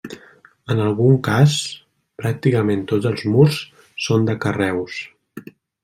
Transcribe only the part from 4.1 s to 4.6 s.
de